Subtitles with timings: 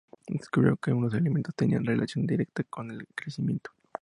[0.29, 3.69] Descubrió que unos alimentos tenían relación directa con el crecimiento.